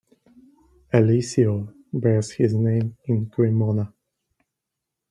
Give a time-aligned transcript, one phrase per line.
[0.91, 3.93] A "liceo" bears his name in Cremona.